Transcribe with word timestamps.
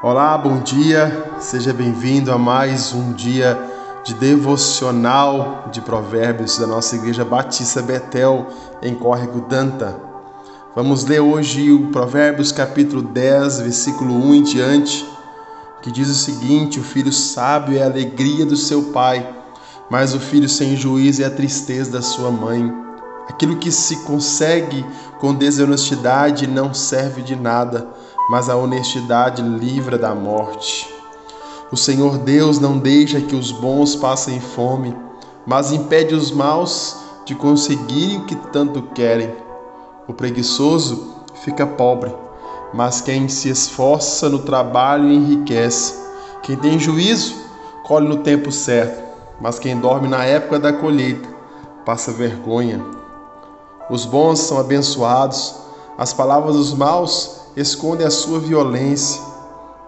Olá, 0.00 0.38
bom 0.38 0.60
dia, 0.60 1.28
seja 1.40 1.72
bem-vindo 1.72 2.30
a 2.30 2.38
mais 2.38 2.92
um 2.92 3.12
dia 3.12 3.58
de 4.04 4.14
devocional 4.14 5.68
de 5.72 5.80
Provérbios 5.80 6.56
da 6.56 6.68
nossa 6.68 6.94
Igreja 6.94 7.24
Batista 7.24 7.82
Betel, 7.82 8.46
em 8.80 8.94
Córrego 8.94 9.40
Danta. 9.40 10.00
Vamos 10.72 11.04
ler 11.04 11.18
hoje 11.18 11.72
o 11.72 11.88
Provérbios 11.88 12.52
capítulo 12.52 13.02
10, 13.02 13.58
versículo 13.58 14.14
1 14.14 14.34
em 14.36 14.42
diante, 14.44 15.04
que 15.82 15.90
diz 15.90 16.08
o 16.08 16.14
seguinte: 16.14 16.78
O 16.78 16.84
filho 16.84 17.12
sábio 17.12 17.76
é 17.76 17.82
a 17.82 17.86
alegria 17.86 18.46
do 18.46 18.56
seu 18.56 18.92
pai, 18.92 19.28
mas 19.90 20.14
o 20.14 20.20
filho 20.20 20.48
sem 20.48 20.76
juízo 20.76 21.24
é 21.24 21.24
a 21.24 21.30
tristeza 21.30 21.90
da 21.90 22.02
sua 22.02 22.30
mãe. 22.30 22.72
Aquilo 23.28 23.56
que 23.56 23.72
se 23.72 23.96
consegue 24.04 24.86
com 25.18 25.34
desonestidade 25.34 26.46
não 26.46 26.72
serve 26.72 27.20
de 27.20 27.34
nada 27.34 27.88
mas 28.28 28.50
a 28.50 28.56
honestidade 28.56 29.40
livra 29.40 29.96
da 29.96 30.14
morte. 30.14 30.92
O 31.72 31.76
Senhor 31.76 32.18
Deus 32.18 32.58
não 32.58 32.78
deixa 32.78 33.20
que 33.20 33.34
os 33.34 33.50
bons 33.50 33.96
passem 33.96 34.38
fome, 34.38 34.94
mas 35.46 35.72
impede 35.72 36.14
os 36.14 36.30
maus 36.30 36.96
de 37.24 37.34
conseguirem 37.34 38.18
o 38.18 38.24
que 38.24 38.36
tanto 38.36 38.82
querem. 38.94 39.34
O 40.06 40.12
preguiçoso 40.12 41.14
fica 41.42 41.66
pobre, 41.66 42.14
mas 42.74 43.00
quem 43.00 43.28
se 43.28 43.48
esforça 43.48 44.28
no 44.28 44.40
trabalho 44.40 45.10
enriquece. 45.10 45.94
Quem 46.42 46.56
tem 46.56 46.78
juízo 46.78 47.34
colhe 47.84 48.08
no 48.08 48.18
tempo 48.18 48.52
certo, 48.52 49.02
mas 49.40 49.58
quem 49.58 49.78
dorme 49.78 50.08
na 50.08 50.24
época 50.24 50.58
da 50.58 50.72
colheita 50.72 51.28
passa 51.84 52.12
vergonha. 52.12 52.84
Os 53.90 54.04
bons 54.04 54.40
são 54.40 54.58
abençoados, 54.58 55.54
as 55.96 56.12
palavras 56.12 56.56
dos 56.56 56.74
maus 56.74 57.37
esconde 57.60 58.04
a 58.04 58.10
sua 58.10 58.38
violência. 58.38 59.20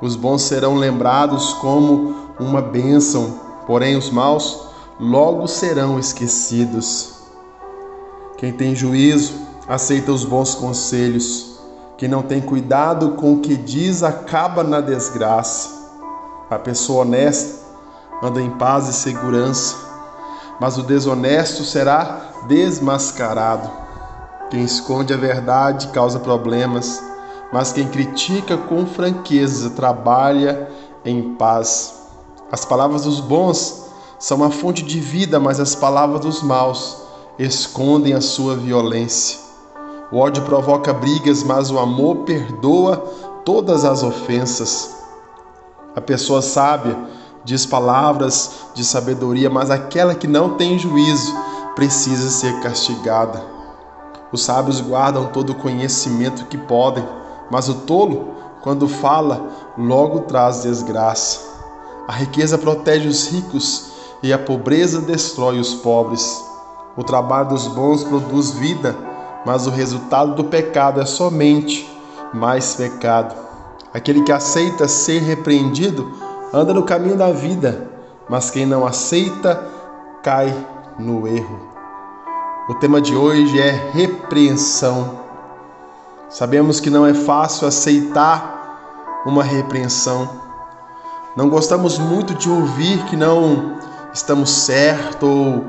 Os 0.00 0.16
bons 0.16 0.42
serão 0.42 0.74
lembrados 0.74 1.52
como 1.54 2.14
uma 2.38 2.60
bênção, 2.60 3.38
porém 3.66 3.96
os 3.96 4.10
maus 4.10 4.66
logo 4.98 5.46
serão 5.46 5.98
esquecidos. 5.98 7.14
Quem 8.36 8.52
tem 8.52 8.74
juízo 8.74 9.34
aceita 9.68 10.10
os 10.10 10.24
bons 10.24 10.54
conselhos. 10.54 11.60
Quem 11.96 12.08
não 12.08 12.22
tem 12.22 12.40
cuidado 12.40 13.10
com 13.12 13.34
o 13.34 13.40
que 13.40 13.56
diz 13.56 14.02
acaba 14.02 14.64
na 14.64 14.80
desgraça. 14.80 15.68
A 16.50 16.58
pessoa 16.58 17.02
honesta 17.02 17.60
anda 18.22 18.40
em 18.40 18.50
paz 18.50 18.88
e 18.88 18.92
segurança, 18.92 19.76
mas 20.58 20.76
o 20.76 20.82
desonesto 20.82 21.62
será 21.62 22.32
desmascarado. 22.48 23.70
Quem 24.50 24.64
esconde 24.64 25.14
a 25.14 25.16
verdade 25.16 25.88
causa 25.88 26.18
problemas 26.18 27.09
mas 27.52 27.72
quem 27.72 27.88
critica 27.88 28.56
com 28.56 28.86
franqueza 28.86 29.70
trabalha 29.70 30.68
em 31.04 31.34
paz. 31.34 31.94
As 32.50 32.64
palavras 32.64 33.02
dos 33.02 33.20
bons 33.20 33.86
são 34.18 34.38
uma 34.38 34.50
fonte 34.50 34.82
de 34.82 35.00
vida, 35.00 35.40
mas 35.40 35.58
as 35.58 35.74
palavras 35.74 36.20
dos 36.20 36.42
maus 36.42 36.98
escondem 37.38 38.12
a 38.12 38.20
sua 38.20 38.54
violência. 38.54 39.38
O 40.12 40.18
ódio 40.18 40.42
provoca 40.44 40.92
brigas, 40.92 41.42
mas 41.42 41.70
o 41.70 41.78
amor 41.78 42.18
perdoa 42.18 42.96
todas 43.44 43.84
as 43.84 44.02
ofensas. 44.02 44.94
A 45.94 46.00
pessoa 46.00 46.42
sábia 46.42 46.96
diz 47.44 47.64
palavras 47.64 48.50
de 48.74 48.84
sabedoria, 48.84 49.48
mas 49.48 49.70
aquela 49.70 50.14
que 50.14 50.26
não 50.26 50.56
tem 50.56 50.78
juízo 50.78 51.34
precisa 51.74 52.28
ser 52.28 52.60
castigada. 52.60 53.42
Os 54.32 54.44
sábios 54.44 54.80
guardam 54.80 55.26
todo 55.26 55.50
o 55.50 55.54
conhecimento 55.54 56.44
que 56.46 56.58
podem 56.58 57.04
mas 57.50 57.68
o 57.68 57.74
tolo, 57.74 58.34
quando 58.62 58.88
fala, 58.88 59.48
logo 59.76 60.20
traz 60.20 60.62
desgraça. 60.62 61.40
A 62.06 62.12
riqueza 62.12 62.56
protege 62.56 63.08
os 63.08 63.28
ricos 63.28 63.90
e 64.22 64.32
a 64.32 64.38
pobreza 64.38 65.00
destrói 65.00 65.58
os 65.58 65.74
pobres. 65.74 66.44
O 66.96 67.02
trabalho 67.02 67.50
dos 67.50 67.66
bons 67.66 68.04
produz 68.04 68.50
vida, 68.52 68.96
mas 69.44 69.66
o 69.66 69.70
resultado 69.70 70.34
do 70.34 70.44
pecado 70.44 71.00
é 71.00 71.06
somente 71.06 71.88
mais 72.32 72.74
pecado. 72.74 73.34
Aquele 73.92 74.22
que 74.22 74.32
aceita 74.32 74.86
ser 74.86 75.20
repreendido 75.22 76.12
anda 76.52 76.74
no 76.74 76.82
caminho 76.82 77.16
da 77.16 77.32
vida, 77.32 77.88
mas 78.28 78.50
quem 78.50 78.66
não 78.66 78.86
aceita 78.86 79.64
cai 80.22 80.54
no 80.98 81.26
erro. 81.26 81.58
O 82.68 82.74
tema 82.74 83.00
de 83.00 83.16
hoje 83.16 83.60
é 83.60 83.70
repreensão. 83.92 85.19
Sabemos 86.30 86.78
que 86.78 86.88
não 86.88 87.04
é 87.04 87.12
fácil 87.12 87.66
aceitar 87.66 89.20
uma 89.26 89.42
repreensão. 89.42 90.30
Não 91.34 91.50
gostamos 91.50 91.98
muito 91.98 92.34
de 92.34 92.48
ouvir 92.48 93.04
que 93.06 93.16
não 93.16 93.76
estamos 94.14 94.48
certo 94.48 95.26
ou 95.26 95.64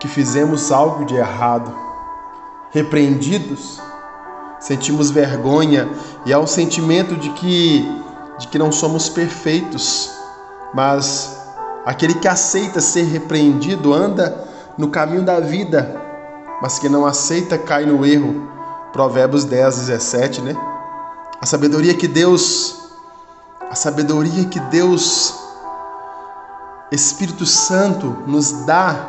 que 0.00 0.08
fizemos 0.08 0.72
algo 0.72 1.04
de 1.04 1.14
errado. 1.14 1.70
Repreendidos, 2.70 3.78
sentimos 4.58 5.10
vergonha 5.10 5.86
e 6.24 6.32
há 6.32 6.38
um 6.38 6.46
sentimento 6.46 7.14
de 7.14 7.28
que 7.30 7.86
de 8.38 8.48
que 8.48 8.58
não 8.58 8.72
somos 8.72 9.10
perfeitos. 9.10 10.10
Mas 10.72 11.38
aquele 11.84 12.14
que 12.14 12.26
aceita 12.26 12.80
ser 12.80 13.02
repreendido 13.02 13.92
anda 13.92 14.46
no 14.78 14.88
caminho 14.88 15.22
da 15.22 15.40
vida, 15.40 16.00
mas 16.62 16.78
que 16.78 16.88
não 16.88 17.04
aceita 17.04 17.58
cai 17.58 17.84
no 17.84 18.04
erro 18.04 18.55
Provérbios 18.92 19.44
10, 19.44 19.78
17, 19.78 20.40
né? 20.42 20.56
A 21.40 21.46
sabedoria 21.46 21.94
que 21.94 22.08
Deus, 22.08 22.76
a 23.70 23.74
sabedoria 23.74 24.44
que 24.46 24.58
Deus, 24.58 25.34
Espírito 26.90 27.44
Santo, 27.44 28.16
nos 28.26 28.52
dá, 28.64 29.08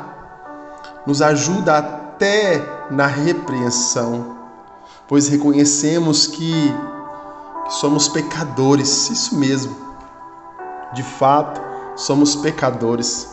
nos 1.05 1.21
ajuda 1.21 1.77
até 1.77 2.88
na 2.91 3.05
repreensão, 3.05 4.38
pois 5.07 5.29
reconhecemos 5.29 6.27
que, 6.27 6.73
que 7.65 7.73
somos 7.75 8.07
pecadores, 8.07 9.09
isso 9.09 9.38
mesmo, 9.38 9.75
de 10.94 11.03
fato, 11.03 11.61
somos 11.95 12.35
pecadores, 12.35 13.29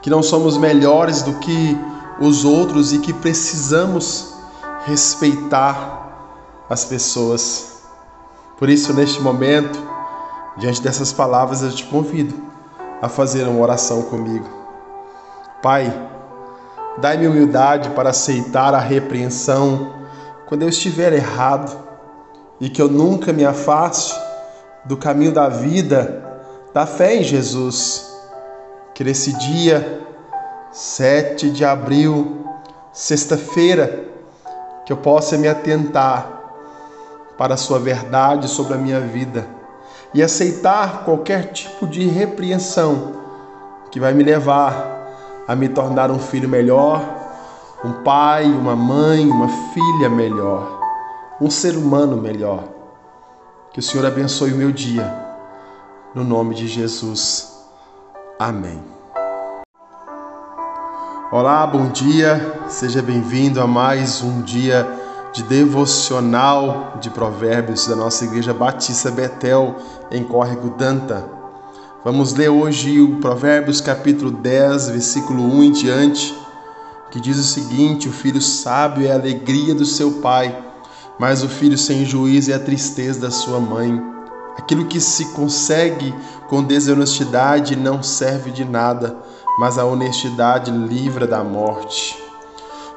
que 0.00 0.10
não 0.10 0.22
somos 0.22 0.56
melhores 0.56 1.22
do 1.22 1.34
que 1.34 1.78
os 2.20 2.44
outros 2.44 2.92
e 2.92 2.98
que 2.98 3.12
precisamos 3.12 4.31
respeitar 4.84 6.02
as 6.68 6.84
pessoas. 6.84 7.82
Por 8.58 8.68
isso, 8.68 8.92
neste 8.92 9.20
momento, 9.20 9.78
diante 10.56 10.82
dessas 10.82 11.12
palavras, 11.12 11.62
eu 11.62 11.70
te 11.70 11.84
convido 11.84 12.34
a 13.00 13.08
fazer 13.08 13.46
uma 13.48 13.60
oração 13.60 14.02
comigo. 14.02 14.48
Pai, 15.62 15.92
dai-me 16.98 17.26
humildade 17.26 17.90
para 17.90 18.10
aceitar 18.10 18.74
a 18.74 18.78
repreensão 18.78 19.92
quando 20.46 20.62
eu 20.62 20.68
estiver 20.68 21.12
errado 21.12 21.76
e 22.60 22.68
que 22.68 22.80
eu 22.80 22.88
nunca 22.88 23.32
me 23.32 23.44
afaste 23.44 24.14
do 24.84 24.96
caminho 24.96 25.32
da 25.32 25.48
vida, 25.48 26.40
da 26.72 26.86
fé 26.86 27.16
em 27.16 27.22
Jesus. 27.22 28.10
Que 28.94 29.02
nesse 29.02 29.32
dia, 29.32 30.00
7 30.70 31.50
de 31.50 31.64
abril, 31.64 32.46
sexta-feira, 32.92 34.11
que 34.92 34.94
eu 34.94 34.96
possa 34.98 35.38
me 35.38 35.48
atentar 35.48 36.28
para 37.38 37.54
a 37.54 37.56
Sua 37.56 37.78
verdade 37.78 38.46
sobre 38.46 38.74
a 38.74 38.76
minha 38.76 39.00
vida 39.00 39.48
e 40.12 40.22
aceitar 40.22 41.04
qualquer 41.04 41.50
tipo 41.50 41.86
de 41.86 42.06
repreensão 42.06 43.14
que 43.90 43.98
vai 43.98 44.12
me 44.12 44.22
levar 44.22 45.44
a 45.48 45.56
me 45.56 45.70
tornar 45.70 46.10
um 46.10 46.18
filho 46.18 46.46
melhor, 46.46 47.02
um 47.82 48.04
pai, 48.04 48.44
uma 48.44 48.76
mãe, 48.76 49.26
uma 49.26 49.48
filha 49.72 50.10
melhor, 50.10 50.78
um 51.40 51.50
ser 51.50 51.74
humano 51.74 52.18
melhor. 52.18 52.64
Que 53.72 53.80
o 53.80 53.82
Senhor 53.82 54.06
abençoe 54.06 54.52
o 54.52 54.56
meu 54.56 54.70
dia, 54.70 55.10
no 56.14 56.22
nome 56.22 56.54
de 56.54 56.68
Jesus. 56.68 57.64
Amém. 58.38 59.01
Olá, 61.32 61.66
bom 61.66 61.88
dia, 61.88 62.60
seja 62.68 63.00
bem-vindo 63.00 63.58
a 63.58 63.66
mais 63.66 64.20
um 64.20 64.42
dia 64.42 64.86
de 65.32 65.42
devocional 65.42 66.98
de 67.00 67.08
Provérbios 67.08 67.86
da 67.86 67.96
nossa 67.96 68.26
Igreja 68.26 68.52
Batista 68.52 69.10
Betel, 69.10 69.76
em 70.10 70.22
Córrego 70.22 70.68
Danta. 70.76 71.26
Vamos 72.04 72.34
ler 72.34 72.50
hoje 72.50 73.00
o 73.00 73.16
Provérbios 73.16 73.80
capítulo 73.80 74.30
10, 74.30 74.90
versículo 74.90 75.42
1 75.42 75.64
em 75.64 75.72
diante, 75.72 76.38
que 77.10 77.18
diz 77.18 77.38
o 77.38 77.44
seguinte: 77.44 78.10
O 78.10 78.12
filho 78.12 78.42
sábio 78.42 79.06
é 79.06 79.12
a 79.12 79.14
alegria 79.14 79.74
do 79.74 79.86
seu 79.86 80.20
pai, 80.20 80.54
mas 81.18 81.42
o 81.42 81.48
filho 81.48 81.78
sem 81.78 82.04
juízo 82.04 82.52
é 82.52 82.54
a 82.56 82.60
tristeza 82.60 83.20
da 83.20 83.30
sua 83.30 83.58
mãe. 83.58 83.98
Aquilo 84.58 84.84
que 84.84 85.00
se 85.00 85.32
consegue 85.32 86.14
com 86.46 86.62
desonestidade 86.62 87.74
não 87.74 88.02
serve 88.02 88.50
de 88.50 88.66
nada 88.66 89.16
mas 89.58 89.78
a 89.78 89.84
honestidade 89.84 90.70
livra 90.70 91.26
da 91.26 91.44
morte. 91.44 92.16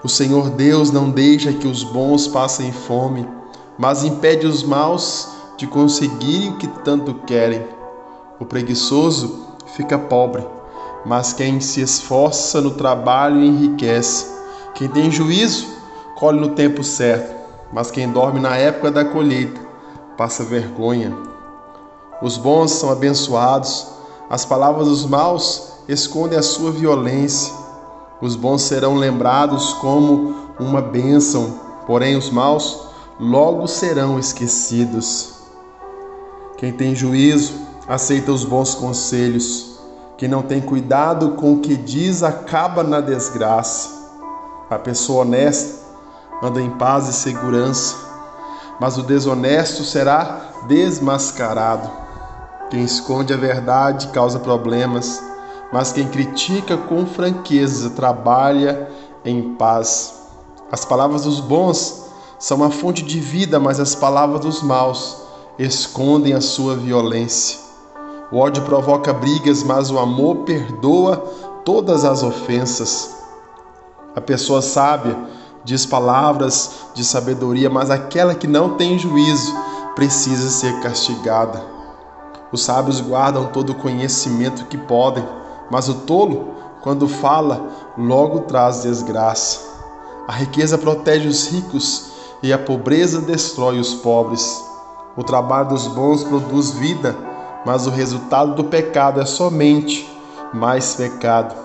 O 0.03 0.07
Senhor 0.07 0.49
Deus 0.51 0.91
não 0.91 1.09
deixa 1.09 1.51
que 1.51 1.67
os 1.67 1.83
bons 1.83 2.27
passem 2.27 2.71
fome, 2.71 3.27
mas 3.77 4.03
impede 4.03 4.45
os 4.45 4.63
maus 4.63 5.29
de 5.57 5.67
conseguirem 5.67 6.51
o 6.51 6.57
que 6.57 6.67
tanto 6.67 7.13
querem. 7.25 7.65
O 8.39 8.45
preguiçoso 8.45 9.47
fica 9.75 9.97
pobre, 9.97 10.45
mas 11.05 11.33
quem 11.33 11.59
se 11.59 11.81
esforça 11.81 12.61
no 12.61 12.71
trabalho 12.71 13.43
enriquece. 13.43 14.33
Quem 14.73 14.87
tem 14.87 15.09
juízo 15.09 15.67
colhe 16.15 16.39
no 16.39 16.49
tempo 16.49 16.83
certo, 16.83 17.35
mas 17.71 17.91
quem 17.91 18.11
dorme 18.11 18.39
na 18.39 18.55
época 18.55 18.91
da 18.91 19.03
colheita 19.03 19.59
passa 20.17 20.43
vergonha. 20.43 21.15
Os 22.21 22.37
bons 22.37 22.71
são 22.71 22.89
abençoados, 22.89 23.87
as 24.29 24.45
palavras 24.45 24.87
dos 24.87 25.05
maus 25.05 25.74
escondem 25.87 26.37
a 26.37 26.43
sua 26.43 26.71
violência. 26.71 27.53
Os 28.21 28.35
bons 28.35 28.61
serão 28.61 28.95
lembrados 28.95 29.73
como 29.73 30.35
uma 30.59 30.81
bênção, 30.81 31.59
porém 31.85 32.15
os 32.15 32.29
maus 32.29 32.79
logo 33.19 33.67
serão 33.67 34.19
esquecidos. 34.19 35.33
Quem 36.57 36.71
tem 36.71 36.95
juízo 36.95 37.53
aceita 37.87 38.31
os 38.31 38.43
bons 38.43 38.75
conselhos. 38.75 39.79
Quem 40.17 40.29
não 40.29 40.41
tem 40.41 40.61
cuidado 40.61 41.31
com 41.31 41.53
o 41.53 41.59
que 41.59 41.75
diz 41.75 42.23
acaba 42.23 42.83
na 42.83 43.01
desgraça. 43.01 43.89
A 44.69 44.79
pessoa 44.79 45.21
honesta 45.21 45.83
anda 46.41 46.61
em 46.61 46.69
paz 46.71 47.07
e 47.07 47.13
segurança, 47.13 47.95
mas 48.79 48.97
o 48.97 49.03
desonesto 49.03 49.83
será 49.83 50.41
desmascarado. 50.67 51.89
Quem 52.69 52.83
esconde 52.83 53.33
a 53.33 53.37
verdade 53.37 54.07
causa 54.07 54.39
problemas, 54.39 55.21
mas 55.71 55.91
quem 55.91 56.07
critica 56.07 56.77
com 56.77 57.05
franqueza 57.05 57.89
trabalha 57.91 58.89
em 59.23 59.55
paz. 59.55 60.21
As 60.71 60.85
palavras 60.85 61.23
dos 61.23 61.39
bons 61.39 62.05
são 62.39 62.57
uma 62.57 62.69
fonte 62.69 63.01
de 63.01 63.19
vida, 63.19 63.59
mas 63.59 63.79
as 63.79 63.95
palavras 63.95 64.41
dos 64.41 64.61
maus 64.61 65.17
escondem 65.57 66.33
a 66.33 66.41
sua 66.41 66.75
violência. 66.75 67.59
O 68.31 68.37
ódio 68.37 68.63
provoca 68.63 69.13
brigas, 69.13 69.63
mas 69.63 69.89
o 69.91 69.99
amor 69.99 70.37
perdoa 70.37 71.17
todas 71.63 72.03
as 72.03 72.23
ofensas. 72.23 73.15
A 74.15 74.21
pessoa 74.21 74.61
sábia 74.61 75.17
diz 75.63 75.85
palavras 75.85 76.71
de 76.93 77.03
sabedoria, 77.03 77.69
mas 77.69 77.89
aquela 77.89 78.35
que 78.35 78.47
não 78.47 78.75
tem 78.75 78.97
juízo 78.97 79.53
precisa 79.95 80.49
ser 80.49 80.79
castigada. 80.81 81.63
Os 82.51 82.63
sábios 82.63 83.01
guardam 83.01 83.47
todo 83.47 83.71
o 83.71 83.75
conhecimento 83.75 84.65
que 84.65 84.77
podem, 84.77 85.25
mas 85.69 85.89
o 85.89 85.95
tolo, 85.95 86.55
quando 86.81 87.07
fala, 87.07 87.61
logo 87.97 88.41
traz 88.41 88.83
desgraça. 88.83 89.59
A 90.27 90.31
riqueza 90.31 90.77
protege 90.77 91.27
os 91.27 91.47
ricos 91.47 92.11
e 92.41 92.51
a 92.51 92.57
pobreza 92.57 93.21
destrói 93.21 93.79
os 93.79 93.93
pobres. 93.93 94.63
O 95.15 95.23
trabalho 95.23 95.69
dos 95.69 95.87
bons 95.87 96.23
produz 96.23 96.71
vida, 96.71 97.15
mas 97.65 97.87
o 97.87 97.89
resultado 97.89 98.55
do 98.55 98.63
pecado 98.65 99.21
é 99.21 99.25
somente 99.25 100.09
mais 100.53 100.95
pecado. 100.95 101.55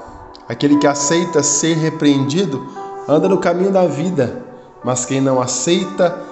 Aquele 0.49 0.79
que 0.79 0.87
aceita 0.87 1.43
ser 1.43 1.76
repreendido 1.76 2.67
anda 3.08 3.29
no 3.29 3.38
caminho 3.38 3.70
da 3.70 3.87
vida, 3.87 4.44
mas 4.85 5.05
quem 5.05 5.20
não 5.20 5.41
aceita 5.41 6.23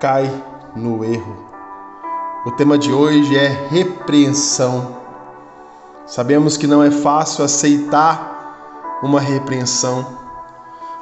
cai 0.00 0.30
no 0.74 1.04
erro. 1.04 1.36
O 2.44 2.50
tema 2.50 2.76
de 2.76 2.92
hoje 2.92 3.36
é 3.36 3.48
repreensão. 3.70 5.01
Sabemos 6.14 6.58
que 6.58 6.66
não 6.66 6.82
é 6.82 6.90
fácil 6.90 7.42
aceitar 7.42 9.00
uma 9.02 9.18
repreensão. 9.18 10.06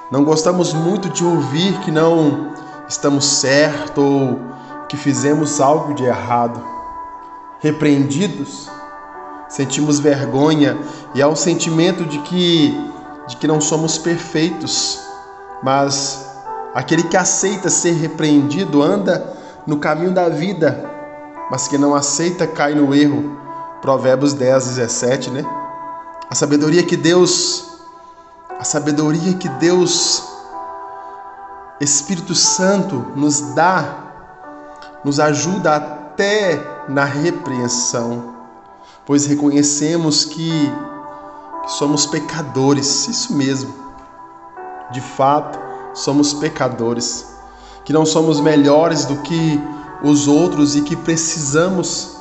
Não 0.09 0.23
gostamos 0.23 0.73
muito 0.73 1.09
de 1.09 1.25
ouvir 1.25 1.81
que 1.81 1.91
não 1.91 2.53
estamos 2.89 3.25
certos 3.25 4.05
ou 4.05 4.39
que 4.89 4.97
fizemos 4.97 5.61
algo 5.61 5.95
de 5.95 6.05
errado. 6.05 6.63
Repreendidos, 7.59 8.71
sentimos 9.49 9.99
vergonha 9.99 10.79
e 11.13 11.21
há 11.21 11.27
um 11.27 11.35
sentimento 11.35 12.05
de 12.05 12.21
que 12.21 12.73
de 13.27 13.37
que 13.37 13.49
não 13.49 13.61
somos 13.61 13.99
perfeitos, 13.99 15.01
mas 15.61 16.25
aquele 16.73 17.03
que 17.03 17.17
aceita 17.17 17.69
ser 17.69 17.95
repreendido 17.95 18.81
anda 18.81 19.37
no 19.67 19.79
caminho 19.79 20.13
da 20.13 20.29
vida, 20.29 20.89
mas 21.51 21.67
que 21.67 21.77
não 21.77 21.97
aceita 21.97 22.47
cai 22.47 22.77
no 22.77 22.95
erro. 22.95 23.40
Provérbios 23.81 24.33
10, 24.35 24.69
17, 24.69 25.31
né? 25.31 25.45
A 26.29 26.35
sabedoria 26.35 26.83
que 26.83 26.97
Deus 26.97 27.67
a 28.59 28.65
sabedoria 28.65 29.33
que 29.35 29.49
Deus 29.49 30.23
Espírito 31.81 32.35
Santo 32.35 33.07
nos 33.17 33.41
dá 33.55 34.11
nos 35.03 35.19
ajuda 35.19 35.77
até 35.77 36.85
na 36.89 37.05
repreensão, 37.05 38.35
pois 39.07 39.27
reconhecemos 39.27 40.25
que, 40.25 40.51
que 41.63 41.73
somos 41.73 42.05
pecadores, 42.07 43.09
isso 43.09 43.35
mesmo. 43.35 43.73
De 44.91 45.01
fato, 45.01 45.59
somos 45.95 46.35
pecadores, 46.35 47.27
que 47.85 47.93
não 47.93 48.05
somos 48.05 48.41
melhores 48.41 49.07
do 49.07 49.17
que 49.23 49.61
os 50.03 50.29
outros 50.29 50.77
e 50.77 50.83
que 50.83 50.97
precisamos 50.97 52.20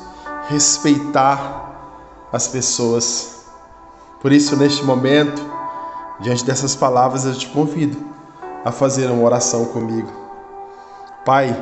respeitar 0.50 2.28
as 2.32 2.46
pessoas. 2.48 3.46
Por 4.20 4.32
isso, 4.32 4.56
neste 4.56 4.84
momento, 4.84 5.42
diante 6.20 6.44
dessas 6.44 6.76
palavras, 6.76 7.24
eu 7.24 7.34
te 7.34 7.48
convido 7.48 7.96
a 8.64 8.70
fazer 8.70 9.06
uma 9.06 9.24
oração 9.24 9.64
comigo. 9.64 10.10
Pai, 11.24 11.56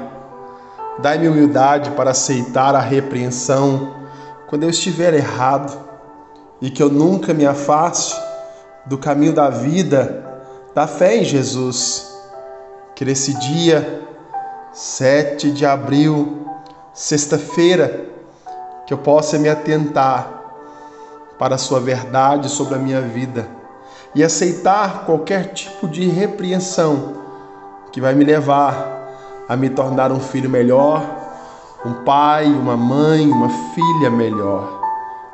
Dai-me 0.99 1.29
humildade 1.29 1.93
para 1.93 2.11
aceitar 2.11 2.75
a 2.75 2.81
repreensão 2.81 3.95
quando 4.49 4.65
eu 4.65 4.71
estiver 4.71 5.15
errado 5.15 5.79
e 6.61 6.71
que 6.71 6.83
eu 6.83 6.89
nunca 6.89 7.33
me 7.33 7.47
afaste 7.47 8.21
do 8.85 8.99
caminho 8.99 9.33
da 9.33 9.49
vida, 9.49 10.27
da 10.75 10.89
fé 10.89 11.19
em 11.19 11.25
Jesus. 11.25 12.05
Que 12.97 13.05
nesse 13.05 13.33
dia, 13.35 14.03
7 14.73 15.53
de 15.53 15.65
abril, 15.65 16.45
sexta-feira, 16.93 18.09
que 18.89 18.95
eu 18.95 18.99
possa 18.99 19.39
me 19.39 19.51
atentar 19.51 20.33
para 21.39 21.57
a 21.57 21.59
Sua 21.59 21.79
verdade 21.79 22.49
sobre 22.49 22.75
a 22.75 22.79
minha 22.79 23.03
vida 23.03 23.47
e 24.15 24.25
aceitar 24.25 25.05
qualquer 25.05 25.53
tipo 25.53 25.87
de 25.87 26.09
repreensão 26.09 27.13
que 27.93 28.01
vai 28.01 28.15
me 28.15 28.25
levar 28.25 29.45
a 29.47 29.55
me 29.55 29.69
tornar 29.69 30.11
um 30.11 30.19
filho 30.19 30.49
melhor, 30.49 31.05
um 31.85 32.03
pai, 32.03 32.47
uma 32.47 32.79
mãe, 32.79 33.31
uma 33.31 33.51
filha 33.75 34.09
melhor, 34.09 34.81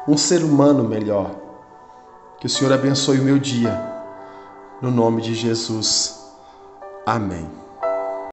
um 0.08 0.16
ser 0.16 0.42
humano 0.42 0.82
melhor. 0.82 1.30
Que 2.40 2.46
o 2.48 2.50
Senhor 2.50 2.72
abençoe 2.72 3.20
o 3.20 3.22
meu 3.22 3.38
dia, 3.38 3.80
no 4.82 4.90
nome 4.90 5.22
de 5.22 5.32
Jesus. 5.32 6.28
Amém. 7.06 7.63